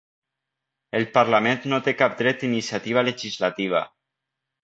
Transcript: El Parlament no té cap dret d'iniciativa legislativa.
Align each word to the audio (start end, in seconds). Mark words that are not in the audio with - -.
El 0.99 1.03
Parlament 1.17 1.67
no 1.73 1.79
té 1.89 1.93
cap 2.01 2.17
dret 2.23 2.41
d'iniciativa 2.45 3.03
legislativa. 3.11 3.83